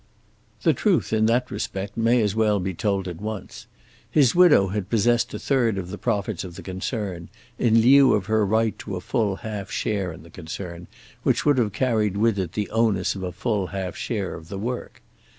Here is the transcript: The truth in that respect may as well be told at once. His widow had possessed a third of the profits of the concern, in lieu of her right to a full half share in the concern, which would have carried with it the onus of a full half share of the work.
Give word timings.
The 0.63 0.73
truth 0.73 1.13
in 1.13 1.27
that 1.27 1.51
respect 1.51 1.95
may 1.95 2.23
as 2.23 2.35
well 2.35 2.59
be 2.59 2.73
told 2.73 3.07
at 3.07 3.21
once. 3.21 3.67
His 4.09 4.33
widow 4.33 4.69
had 4.69 4.89
possessed 4.89 5.31
a 5.31 5.37
third 5.37 5.77
of 5.77 5.91
the 5.91 5.97
profits 5.99 6.43
of 6.43 6.55
the 6.55 6.63
concern, 6.63 7.29
in 7.59 7.79
lieu 7.81 8.15
of 8.15 8.25
her 8.25 8.43
right 8.43 8.75
to 8.79 8.95
a 8.95 8.99
full 8.99 9.35
half 9.45 9.69
share 9.69 10.11
in 10.11 10.23
the 10.23 10.31
concern, 10.31 10.87
which 11.21 11.45
would 11.45 11.59
have 11.59 11.71
carried 11.73 12.17
with 12.17 12.39
it 12.39 12.53
the 12.53 12.71
onus 12.71 13.13
of 13.13 13.21
a 13.21 13.31
full 13.31 13.67
half 13.67 13.95
share 13.95 14.33
of 14.33 14.49
the 14.49 14.57
work. 14.57 15.03